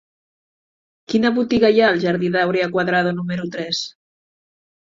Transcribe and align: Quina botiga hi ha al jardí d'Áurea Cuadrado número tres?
Quina 1.13 1.31
botiga 1.35 1.71
hi 1.75 1.83
ha 1.83 1.85
al 1.91 2.01
jardí 2.05 2.33
d'Áurea 2.37 2.73
Cuadrado 2.73 3.15
número 3.21 3.49
tres? 3.59 3.87